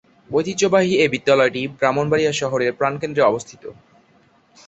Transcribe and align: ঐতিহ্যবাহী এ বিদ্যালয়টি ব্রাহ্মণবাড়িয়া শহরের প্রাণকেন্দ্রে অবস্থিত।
ঐতিহ্যবাহী 0.31 0.93
এ 0.95 1.05
বিদ্যালয়টি 1.13 1.61
ব্রাহ্মণবাড়িয়া 1.77 2.33
শহরের 2.41 2.71
প্রাণকেন্দ্রে 2.79 3.23
অবস্থিত। 3.23 3.63